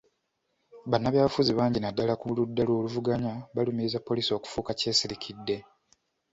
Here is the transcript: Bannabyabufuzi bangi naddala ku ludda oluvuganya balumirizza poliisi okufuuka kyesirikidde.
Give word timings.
Bannabyabufuzi 0.89 1.51
bangi 1.59 1.79
naddala 1.81 2.13
ku 2.21 2.25
ludda 2.37 2.61
oluvuganya 2.79 3.33
balumirizza 3.55 3.99
poliisi 4.07 4.31
okufuuka 4.33 4.71
kyesirikidde. 4.79 5.55